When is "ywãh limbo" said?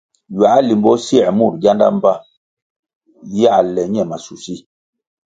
0.35-0.91